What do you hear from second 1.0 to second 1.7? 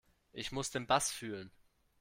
fühlen.